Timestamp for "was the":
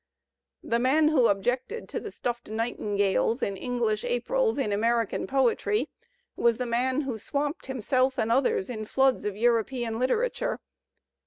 6.35-6.65